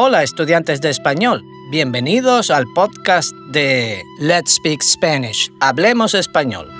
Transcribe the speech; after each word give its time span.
Hola 0.00 0.22
estudiantes 0.22 0.80
de 0.80 0.90
español, 0.90 1.44
bienvenidos 1.72 2.52
al 2.52 2.72
podcast 2.72 3.32
de 3.50 4.04
Let's 4.20 4.54
Speak 4.54 4.80
Spanish, 4.80 5.50
Hablemos 5.58 6.14
Español. 6.14 6.70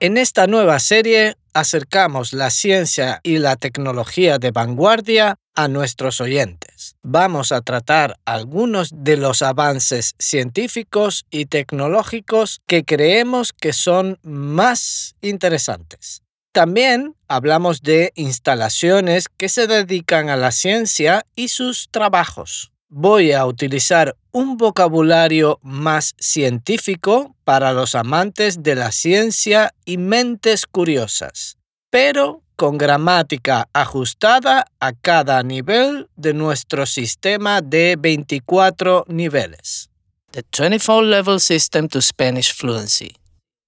En 0.00 0.18
esta 0.18 0.46
nueva 0.46 0.78
serie 0.78 1.36
acercamos 1.54 2.34
la 2.34 2.50
ciencia 2.50 3.20
y 3.22 3.38
la 3.38 3.56
tecnología 3.56 4.38
de 4.38 4.50
vanguardia 4.50 5.38
a 5.58 5.66
nuestros 5.66 6.20
oyentes. 6.20 6.94
Vamos 7.02 7.50
a 7.50 7.62
tratar 7.62 8.16
algunos 8.24 8.92
de 8.94 9.16
los 9.16 9.42
avances 9.42 10.14
científicos 10.16 11.26
y 11.30 11.46
tecnológicos 11.46 12.60
que 12.68 12.84
creemos 12.84 13.52
que 13.52 13.72
son 13.72 14.20
más 14.22 15.16
interesantes. 15.20 16.22
También 16.52 17.16
hablamos 17.26 17.82
de 17.82 18.12
instalaciones 18.14 19.28
que 19.28 19.48
se 19.48 19.66
dedican 19.66 20.28
a 20.28 20.36
la 20.36 20.52
ciencia 20.52 21.26
y 21.34 21.48
sus 21.48 21.88
trabajos 21.90 22.70
voy 22.88 23.32
a 23.32 23.44
utilizar 23.44 24.16
un 24.32 24.56
vocabulario 24.56 25.58
más 25.62 26.14
científico 26.18 27.36
para 27.44 27.72
los 27.72 27.94
amantes 27.94 28.62
de 28.62 28.74
la 28.74 28.92
ciencia 28.92 29.74
y 29.84 29.98
mentes 29.98 30.66
curiosas, 30.66 31.57
pero 31.90 32.42
con 32.56 32.76
gramática 32.76 33.68
ajustada 33.72 34.66
a 34.80 34.92
cada 34.92 35.42
nivel 35.42 36.08
de 36.16 36.34
nuestro 36.34 36.86
sistema 36.86 37.60
de 37.60 37.96
24 37.98 39.04
niveles. 39.08 39.88
The 40.32 40.42
24 40.42 41.02
Level 41.02 41.40
System 41.40 41.88
to 41.88 42.02
Spanish 42.02 42.52
Fluency. 42.52 43.14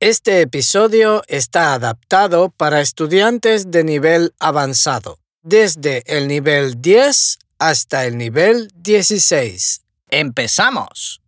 Este 0.00 0.40
episodio 0.40 1.22
está 1.28 1.74
adaptado 1.74 2.50
para 2.50 2.80
estudiantes 2.80 3.70
de 3.70 3.84
nivel 3.84 4.34
avanzado, 4.40 5.20
desde 5.42 6.02
el 6.06 6.26
nivel 6.26 6.82
10 6.82 7.38
hasta 7.60 8.04
el 8.04 8.18
nivel 8.18 8.68
16. 8.74 9.82
¡Empezamos! 10.08 11.21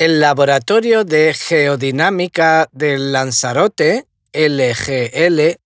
El 0.00 0.18
Laboratorio 0.18 1.04
de 1.04 1.32
Geodinámica 1.34 2.68
del 2.72 3.12
Lanzarote, 3.12 4.06
LGL, 4.32 5.58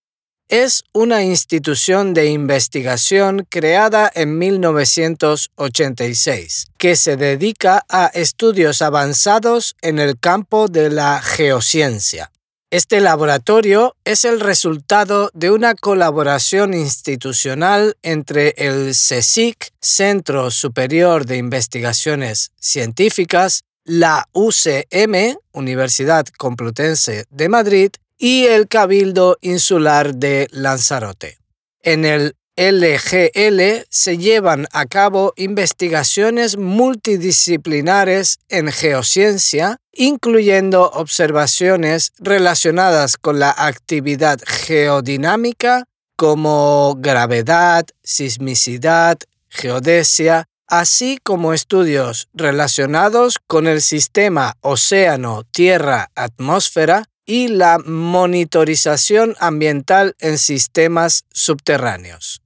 es 0.48 0.82
una 0.92 1.22
institución 1.22 2.12
de 2.14 2.30
investigación 2.30 3.46
creada 3.48 4.10
en 4.12 4.36
1986 4.36 6.66
que 6.78 6.96
se 6.96 7.16
dedica 7.16 7.86
a 7.88 8.06
estudios 8.06 8.82
avanzados 8.82 9.76
en 9.82 10.00
el 10.00 10.18
campo 10.18 10.66
de 10.66 10.90
la 10.90 11.22
geociencia. 11.22 12.32
Este 12.72 13.00
laboratorio 13.00 13.94
es 14.04 14.24
el 14.24 14.40
resultado 14.40 15.30
de 15.32 15.52
una 15.52 15.76
colaboración 15.76 16.74
institucional 16.74 17.96
entre 18.02 18.54
el 18.56 18.90
CSIC, 18.90 19.70
Centro 19.80 20.50
Superior 20.50 21.24
de 21.24 21.36
Investigaciones 21.36 22.50
Científicas, 22.58 23.62
la 23.84 24.28
UCM, 24.32 25.36
Universidad 25.52 26.26
Complutense 26.38 27.26
de 27.30 27.48
Madrid, 27.48 27.90
y 28.18 28.46
el 28.46 28.68
Cabildo 28.68 29.38
Insular 29.40 30.14
de 30.14 30.48
Lanzarote. 30.50 31.38
En 31.82 32.04
el 32.04 32.36
LGL 32.56 33.84
se 33.90 34.16
llevan 34.16 34.68
a 34.72 34.86
cabo 34.86 35.32
investigaciones 35.36 36.56
multidisciplinares 36.56 38.38
en 38.48 38.70
geociencia, 38.70 39.78
incluyendo 39.92 40.88
observaciones 40.90 42.12
relacionadas 42.18 43.16
con 43.16 43.40
la 43.40 43.52
actividad 43.56 44.38
geodinámica 44.46 45.84
como 46.16 46.94
gravedad, 46.98 47.86
sismicidad, 48.04 49.18
geodesia, 49.48 50.46
así 50.66 51.18
como 51.22 51.52
estudios 51.52 52.28
relacionados 52.34 53.38
con 53.46 53.66
el 53.66 53.80
sistema 53.80 54.56
océano-tierra-atmósfera 54.60 57.04
y 57.26 57.48
la 57.48 57.78
monitorización 57.78 59.34
ambiental 59.38 60.14
en 60.18 60.38
sistemas 60.38 61.24
subterráneos. 61.32 62.42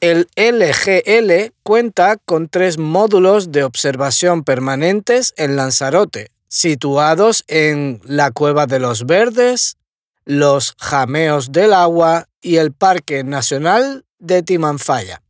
El 0.00 0.28
LGL 0.36 1.52
cuenta 1.62 2.16
con 2.24 2.48
tres 2.48 2.78
módulos 2.78 3.50
de 3.50 3.64
observación 3.64 4.44
permanentes 4.44 5.34
en 5.36 5.56
Lanzarote, 5.56 6.30
situados 6.48 7.44
en 7.48 8.00
la 8.04 8.30
Cueva 8.30 8.66
de 8.66 8.78
los 8.78 9.06
Verdes, 9.06 9.76
los 10.24 10.74
Jameos 10.78 11.52
del 11.52 11.72
Agua 11.72 12.28
y 12.42 12.56
el 12.56 12.72
Parque 12.72 13.24
Nacional 13.24 14.04
de 14.18 14.42
Timanfaya. 14.42 15.22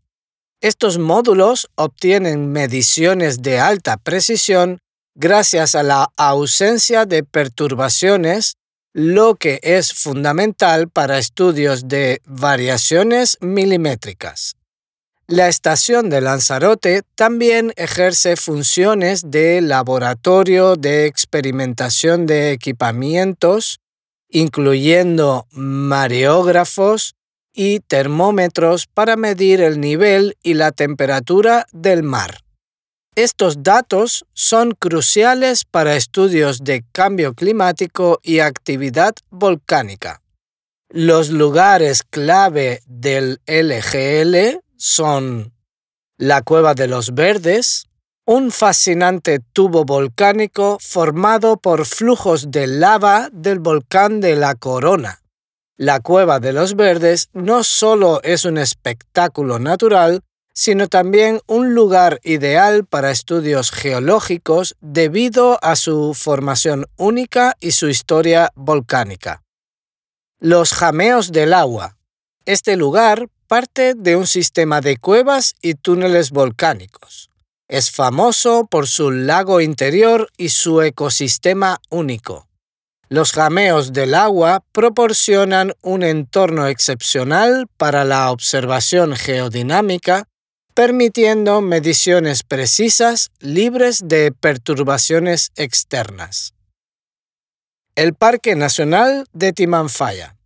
Estos 0.67 0.99
módulos 0.99 1.71
obtienen 1.77 2.51
mediciones 2.51 3.41
de 3.41 3.61
alta 3.61 3.99
precisión 3.99 4.81
gracias 5.15 5.77
a 5.77 5.85
la 5.85 6.11
ausencia 6.17 7.07
de 7.07 7.23
perturbaciones, 7.23 8.57
lo 8.93 9.37
que 9.37 9.61
es 9.63 9.95
fundamental 9.95 10.89
para 10.89 11.19
estudios 11.19 11.87
de 11.87 12.21
variaciones 12.25 13.39
milimétricas. 13.41 14.57
La 15.29 15.47
estación 15.47 16.11
de 16.11 16.21
Lanzarote 16.21 17.03
también 17.15 17.73
ejerce 17.77 18.35
funciones 18.35 19.31
de 19.31 19.61
laboratorio 19.61 20.75
de 20.75 21.07
experimentación 21.07 22.27
de 22.27 22.51
equipamientos, 22.51 23.79
incluyendo 24.29 25.47
mareógrafos 25.53 27.16
y 27.57 27.81
termómetros 27.81 28.87
para 28.87 29.17
medir 29.17 29.63
el 29.63 29.81
nivel 29.81 30.37
y 30.43 30.55
la 30.55 30.71
temperatura 30.71 31.67
del 31.73 32.05
mar. 32.05 32.43
Estos 33.17 33.63
datos 33.63 34.27
son 34.35 34.73
cruciales 34.73 35.65
para 35.65 35.97
estudios 35.97 36.63
de 36.65 36.85
cambio 36.93 37.33
climático 37.33 38.21
y 38.23 38.41
actividad 38.41 39.15
volcánica. 39.31 40.21
Los 40.91 41.31
lugares 41.31 42.03
clave 42.03 42.83
del 42.87 43.41
LGL 43.47 44.61
son 44.77 45.55
la 46.19 46.43
Cueva 46.43 46.75
de 46.75 46.89
los 46.89 47.15
Verdes, 47.15 47.87
un 48.27 48.51
fascinante 48.51 49.41
tubo 49.53 49.87
volcánico 49.87 50.77
formado 50.81 51.57
por 51.57 51.87
flujos 51.87 52.51
de 52.51 52.67
lava 52.67 53.31
del 53.33 53.61
volcán 53.61 54.21
de 54.21 54.37
la 54.37 54.57
Corona. 54.57 55.23
La 55.79 56.01
Cueva 56.01 56.41
de 56.41 56.55
los 56.55 56.75
Verdes 56.75 57.29
no 57.35 57.63
solo 57.63 58.23
es 58.23 58.47
un 58.47 58.57
espectáculo 58.57 59.59
natural, 59.59 60.23
sino 60.55 60.89
también 60.89 61.43
un 61.47 61.75
lugar 61.75 62.19
ideal 62.25 62.87
para 62.87 63.11
estudios 63.11 63.71
geológicos 63.73 64.75
debido 64.81 65.59
a 65.63 65.77
su 65.77 66.15
formación 66.15 66.87
única 66.97 67.59
y 67.61 67.73
su 67.73 67.89
historia 67.91 68.53
volcánica. 68.55 69.43
Los 70.39 70.73
jameos 70.73 71.31
del 71.31 71.53
agua. 71.53 71.99
Este 72.47 72.77
lugar 72.77 73.29
parte 73.47 73.93
de 73.95 74.17
un 74.17 74.27
sistema 74.27 74.81
de 74.81 74.97
cuevas 74.97 75.57
y 75.61 75.75
túneles 75.75 76.31
volcánicos. 76.31 77.29
Es 77.69 77.91
famoso 77.91 78.67
por 78.67 78.89
su 78.89 79.11
lago 79.11 79.61
interior 79.61 80.31
y 80.39 80.49
su 80.49 80.81
ecosistema 80.81 81.83
único. 81.91 82.46
Los 83.09 83.33
jameos 83.33 83.93
del 83.93 84.15
agua 84.15 84.65
proporcionan 84.73 85.73
un 85.83 86.03
entorno 86.03 86.67
excepcional 86.67 87.67
para 87.77 88.05
la 88.05 88.31
observación 88.31 89.15
geodinámica, 89.15 90.29
permitiendo 90.75 91.61
mediciones 91.61 92.43
precisas 92.43 93.31
libres 93.41 94.09
de 94.09 94.33
perturbaciones 94.33 95.53
externas. 95.57 96.55
El 97.95 98.15
Parque 98.15 98.57
Nacional 98.57 99.27
de 99.33 99.53
Timanfaya 99.53 100.37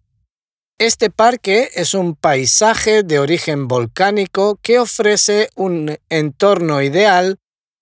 este 0.81 1.11
parque 1.11 1.69
es 1.75 1.93
un 1.93 2.15
paisaje 2.15 3.03
de 3.03 3.19
origen 3.19 3.69
volcánico 3.69 4.59
que 4.63 4.79
ofrece 4.79 5.51
un 5.55 5.99
entorno 6.09 6.81
ideal 6.81 7.37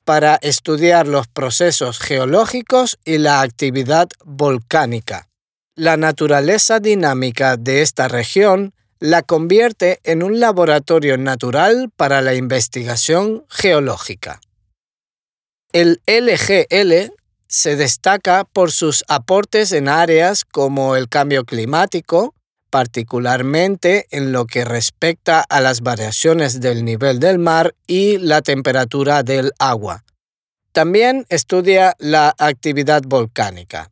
para 0.08 0.36
estudiar 0.36 1.06
los 1.06 1.28
procesos 1.28 1.98
geológicos 1.98 2.98
y 3.04 3.18
la 3.18 3.42
actividad 3.42 4.08
volcánica. 4.24 5.28
La 5.74 5.98
naturaleza 5.98 6.80
dinámica 6.80 7.58
de 7.58 7.82
esta 7.82 8.08
región 8.08 8.72
la 9.00 9.20
convierte 9.20 10.00
en 10.04 10.22
un 10.22 10.40
laboratorio 10.40 11.18
natural 11.18 11.90
para 11.94 12.22
la 12.22 12.32
investigación 12.32 13.44
geológica. 13.50 14.40
El 15.74 16.00
LGL 16.06 17.12
se 17.46 17.76
destaca 17.76 18.44
por 18.44 18.72
sus 18.72 19.04
aportes 19.08 19.72
en 19.72 19.90
áreas 19.90 20.46
como 20.46 20.96
el 20.96 21.10
cambio 21.10 21.44
climático, 21.44 22.34
particularmente 22.70 24.06
en 24.10 24.32
lo 24.32 24.46
que 24.46 24.64
respecta 24.64 25.40
a 25.40 25.60
las 25.60 25.80
variaciones 25.80 26.60
del 26.60 26.84
nivel 26.84 27.18
del 27.20 27.38
mar 27.38 27.74
y 27.86 28.18
la 28.18 28.42
temperatura 28.42 29.22
del 29.22 29.52
agua. 29.58 30.04
También 30.72 31.26
estudia 31.28 31.94
la 31.98 32.34
actividad 32.38 33.02
volcánica. 33.06 33.90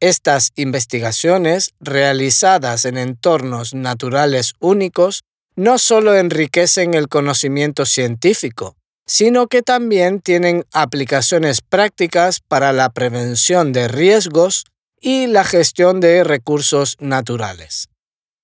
Estas 0.00 0.52
investigaciones, 0.54 1.72
realizadas 1.80 2.84
en 2.84 2.98
entornos 2.98 3.74
naturales 3.74 4.54
únicos, 4.58 5.22
no 5.56 5.78
solo 5.78 6.14
enriquecen 6.14 6.94
el 6.94 7.08
conocimiento 7.08 7.86
científico, 7.86 8.76
sino 9.06 9.46
que 9.46 9.62
también 9.62 10.20
tienen 10.20 10.64
aplicaciones 10.72 11.60
prácticas 11.60 12.40
para 12.40 12.72
la 12.72 12.90
prevención 12.90 13.72
de 13.72 13.88
riesgos 13.88 14.64
y 15.00 15.26
la 15.26 15.44
gestión 15.44 16.00
de 16.00 16.24
recursos 16.24 16.96
naturales. 16.98 17.88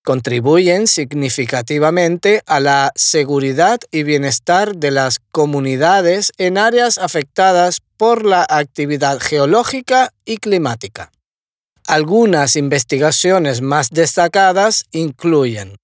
Contribuyen 0.02 0.86
significativamente 0.86 2.42
a 2.46 2.58
la 2.58 2.90
seguridad 2.94 3.78
y 3.90 4.02
bienestar 4.02 4.76
de 4.76 4.90
las 4.90 5.18
comunidades 5.30 6.32
en 6.38 6.56
áreas 6.56 6.96
afectadas 6.96 7.80
por 7.98 8.24
la 8.24 8.46
actividad 8.48 9.18
geológica 9.20 10.12
y 10.24 10.38
climática. 10.38 11.12
Algunas 11.86 12.56
investigaciones 12.56 13.60
más 13.60 13.90
destacadas 13.90 14.86
incluyen 14.90 15.76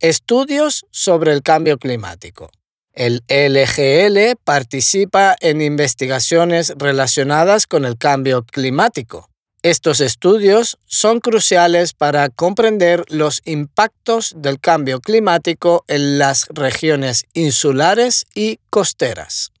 estudios 0.00 0.84
sobre 0.90 1.32
el 1.32 1.42
cambio 1.42 1.78
climático. 1.78 2.50
El 2.92 3.22
LGL 3.28 4.36
participa 4.42 5.36
en 5.40 5.60
investigaciones 5.60 6.74
relacionadas 6.76 7.66
con 7.66 7.84
el 7.84 7.98
cambio 7.98 8.44
climático. 8.44 9.28
Estos 9.64 10.02
estudios 10.02 10.76
son 10.84 11.20
cruciales 11.20 11.94
para 11.94 12.28
comprender 12.28 13.02
los 13.08 13.40
impactos 13.46 14.34
del 14.36 14.60
cambio 14.60 15.00
climático 15.00 15.86
en 15.88 16.18
las 16.18 16.48
regiones 16.50 17.24
insulares 17.32 18.26
y 18.34 18.60
costeras. 18.68 19.52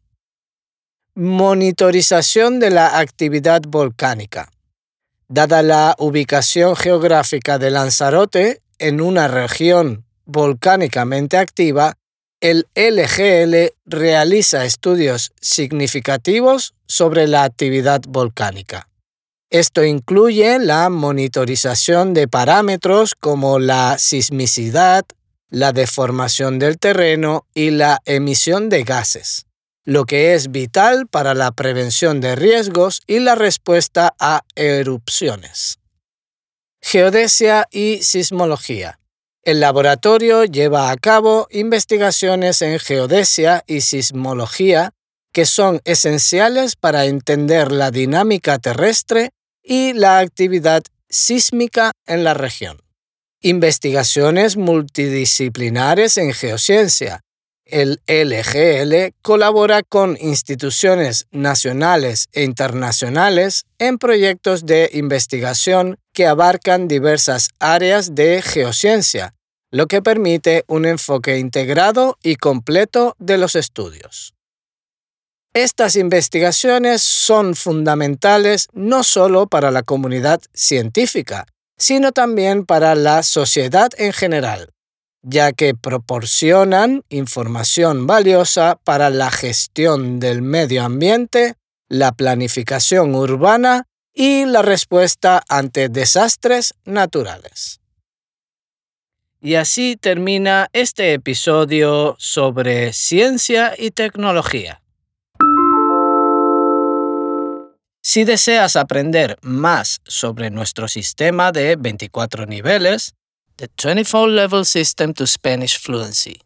Monitorización 1.14 2.60
de 2.60 2.68
la 2.68 2.98
actividad 2.98 3.62
volcánica. 3.66 4.50
Dada 5.28 5.62
la 5.62 5.94
ubicación 5.98 6.76
geográfica 6.76 7.56
de 7.56 7.70
Lanzarote 7.70 8.60
en 8.78 9.00
una 9.00 9.26
región 9.26 10.04
volcánicamente 10.26 11.38
activa, 11.38 11.94
el 12.42 12.66
LGL 12.74 13.72
realiza 13.86 14.66
estudios 14.66 15.32
significativos 15.40 16.74
sobre 16.86 17.26
la 17.26 17.44
actividad 17.44 18.02
volcánica. 18.06 18.86
Esto 19.50 19.84
incluye 19.84 20.58
la 20.58 20.88
monitorización 20.90 22.14
de 22.14 22.28
parámetros 22.28 23.14
como 23.14 23.58
la 23.58 23.98
sismicidad, 23.98 25.04
la 25.48 25.72
deformación 25.72 26.58
del 26.58 26.78
terreno 26.78 27.46
y 27.54 27.70
la 27.70 28.00
emisión 28.04 28.68
de 28.68 28.82
gases 28.82 29.46
lo 29.84 30.06
que 30.06 30.34
es 30.34 30.50
vital 30.50 31.06
para 31.06 31.34
la 31.34 31.52
prevención 31.52 32.20
de 32.20 32.36
riesgos 32.36 33.02
y 33.06 33.20
la 33.20 33.34
respuesta 33.34 34.14
a 34.18 34.42
erupciones. 34.54 35.78
Geodesia 36.82 37.66
y 37.70 38.02
sismología. 38.02 38.98
El 39.42 39.60
laboratorio 39.60 40.44
lleva 40.44 40.90
a 40.90 40.96
cabo 40.96 41.46
investigaciones 41.50 42.62
en 42.62 42.78
geodesia 42.78 43.62
y 43.66 43.82
sismología 43.82 44.94
que 45.34 45.44
son 45.46 45.80
esenciales 45.84 46.76
para 46.76 47.06
entender 47.06 47.72
la 47.72 47.90
dinámica 47.90 48.58
terrestre 48.58 49.30
y 49.62 49.92
la 49.92 50.20
actividad 50.20 50.82
sísmica 51.10 51.90
en 52.06 52.22
la 52.22 52.34
región. 52.34 52.78
Investigaciones 53.40 54.56
multidisciplinares 54.56 56.18
en 56.18 56.32
geociencia, 56.32 57.20
el 57.66 58.00
LGL 58.06 59.14
colabora 59.22 59.82
con 59.82 60.16
instituciones 60.20 61.26
nacionales 61.32 62.28
e 62.32 62.44
internacionales 62.44 63.64
en 63.78 63.98
proyectos 63.98 64.66
de 64.66 64.88
investigación 64.92 65.96
que 66.12 66.26
abarcan 66.26 66.86
diversas 66.86 67.48
áreas 67.58 68.14
de 68.14 68.40
geociencia, 68.40 69.34
lo 69.72 69.88
que 69.88 70.00
permite 70.00 70.62
un 70.68 70.86
enfoque 70.86 71.38
integrado 71.38 72.18
y 72.22 72.36
completo 72.36 73.16
de 73.18 73.36
los 73.36 73.56
estudios. 73.56 74.34
Estas 75.54 75.96
investigaciones 75.96 77.02
son 77.02 77.54
fundamentales 77.54 78.68
no 78.72 79.04
solo 79.04 79.46
para 79.46 79.70
la 79.70 79.82
comunidad 79.82 80.40
científica, 80.52 81.46
sino 81.78 82.12
también 82.12 82.66
para 82.66 82.94
la 82.94 83.22
sociedad 83.22 83.90
en 83.96 84.12
general 84.12 84.74
ya 85.24 85.52
que 85.52 85.74
proporcionan 85.74 87.02
información 87.08 88.06
valiosa 88.06 88.78
para 88.84 89.10
la 89.10 89.30
gestión 89.30 90.20
del 90.20 90.42
medio 90.42 90.84
ambiente, 90.84 91.54
la 91.88 92.12
planificación 92.12 93.14
urbana 93.14 93.86
y 94.12 94.44
la 94.44 94.62
respuesta 94.62 95.42
ante 95.48 95.88
desastres 95.88 96.74
naturales. 96.84 97.80
Y 99.40 99.56
así 99.56 99.96
termina 99.96 100.68
este 100.72 101.14
episodio 101.14 102.16
sobre 102.18 102.92
ciencia 102.92 103.74
y 103.76 103.90
tecnología. 103.90 104.83
Si 108.06 108.24
deseas 108.24 108.76
aprender 108.76 109.38
más 109.40 110.02
sobre 110.04 110.50
nuestro 110.50 110.88
sistema 110.88 111.52
de 111.52 111.76
24 111.76 112.44
niveles, 112.44 113.14
The 113.56 113.70
24 113.82 114.26
Level 114.26 114.66
System 114.66 115.14
to 115.14 115.26
Spanish 115.26 115.80
Fluency. 115.80 116.38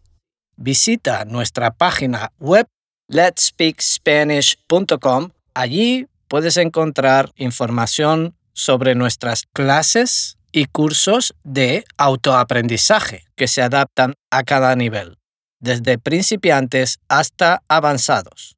Visita 0.56 1.24
nuestra 1.24 1.72
página 1.72 2.30
web 2.38 2.68
letspeakspanish.com. 3.08 5.30
Allí 5.52 6.06
puedes 6.28 6.56
encontrar 6.58 7.32
información 7.34 8.36
sobre 8.52 8.94
nuestras 8.94 9.42
clases 9.52 10.38
y 10.52 10.66
cursos 10.66 11.34
de 11.42 11.84
autoaprendizaje 11.96 13.24
que 13.34 13.48
se 13.48 13.62
adaptan 13.62 14.14
a 14.30 14.44
cada 14.44 14.76
nivel, 14.76 15.18
desde 15.58 15.98
principiantes 15.98 17.00
hasta 17.08 17.64
avanzados. 17.66 18.57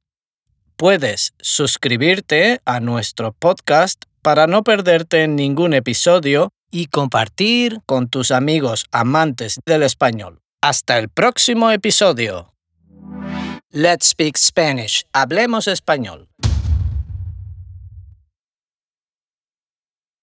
Puedes 0.81 1.35
suscribirte 1.39 2.59
a 2.65 2.79
nuestro 2.79 3.33
podcast 3.33 4.05
para 4.23 4.47
no 4.47 4.63
perderte 4.63 5.27
ningún 5.27 5.75
episodio 5.75 6.49
y 6.71 6.87
compartir 6.87 7.81
con 7.85 8.09
tus 8.09 8.31
amigos 8.31 8.87
amantes 8.91 9.59
del 9.63 9.83
español. 9.83 10.39
Hasta 10.59 10.97
el 10.97 11.07
próximo 11.07 11.69
episodio. 11.69 12.55
Let's 13.69 14.07
Speak 14.07 14.35
Spanish. 14.37 15.05
Hablemos 15.13 15.67
español. 15.67 16.29